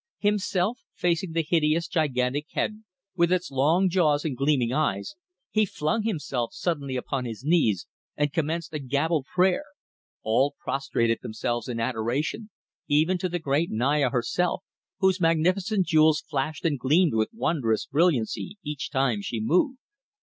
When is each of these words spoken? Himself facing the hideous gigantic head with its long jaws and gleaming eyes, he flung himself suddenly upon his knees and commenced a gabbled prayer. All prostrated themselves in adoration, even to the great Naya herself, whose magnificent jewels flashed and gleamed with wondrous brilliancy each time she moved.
Himself 0.17 0.79
facing 0.95 1.33
the 1.33 1.43
hideous 1.47 1.87
gigantic 1.87 2.47
head 2.53 2.83
with 3.15 3.31
its 3.31 3.51
long 3.51 3.87
jaws 3.87 4.25
and 4.25 4.35
gleaming 4.35 4.73
eyes, 4.73 5.13
he 5.51 5.63
flung 5.63 6.01
himself 6.01 6.53
suddenly 6.53 6.95
upon 6.95 7.25
his 7.25 7.43
knees 7.45 7.85
and 8.17 8.33
commenced 8.33 8.73
a 8.73 8.79
gabbled 8.79 9.27
prayer. 9.31 9.63
All 10.23 10.55
prostrated 10.59 11.19
themselves 11.21 11.67
in 11.67 11.79
adoration, 11.79 12.49
even 12.87 13.19
to 13.19 13.29
the 13.29 13.37
great 13.37 13.69
Naya 13.69 14.09
herself, 14.09 14.63
whose 14.97 15.21
magnificent 15.21 15.85
jewels 15.85 16.21
flashed 16.27 16.65
and 16.65 16.79
gleamed 16.79 17.13
with 17.13 17.29
wondrous 17.31 17.85
brilliancy 17.85 18.57
each 18.63 18.89
time 18.89 19.21
she 19.21 19.39
moved. 19.39 19.77